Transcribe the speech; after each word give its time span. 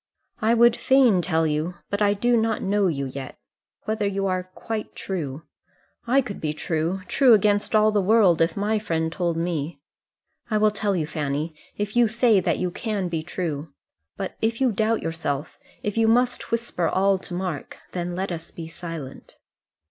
"I 0.41 0.55
would 0.55 0.75
fain 0.75 1.21
tell 1.21 1.45
you, 1.45 1.75
but 1.91 2.01
I 2.01 2.15
do 2.15 2.35
not 2.35 2.63
know 2.63 2.87
you 2.87 3.05
yet, 3.05 3.37
whether 3.83 4.07
you 4.07 4.25
are 4.25 4.49
quite 4.55 4.95
true. 4.95 5.43
I 6.07 6.21
could 6.21 6.41
be 6.41 6.53
true, 6.53 7.03
true 7.07 7.35
against 7.35 7.75
all 7.75 7.91
the 7.91 8.01
world, 8.01 8.41
if 8.41 8.57
my 8.57 8.79
friend 8.79 9.11
told 9.11 9.37
me. 9.37 9.79
I 10.49 10.57
will 10.57 10.71
tell 10.71 10.95
you, 10.95 11.05
Fanny, 11.05 11.53
if 11.77 11.95
you 11.95 12.07
say 12.07 12.39
that 12.39 12.57
you 12.57 12.71
can 12.71 13.09
be 13.09 13.21
true. 13.21 13.73
But 14.17 14.35
if 14.41 14.59
you 14.59 14.71
doubt 14.71 15.03
yourself, 15.03 15.59
if 15.83 15.97
you 15.99 16.07
must 16.07 16.49
whisper 16.49 16.89
all 16.89 17.19
to 17.19 17.35
Mark 17.35 17.77
then 17.91 18.15
let 18.15 18.31
us 18.31 18.49
be 18.49 18.67
silent." 18.67 19.37